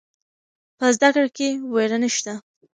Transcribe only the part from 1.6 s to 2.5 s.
ویره نشته.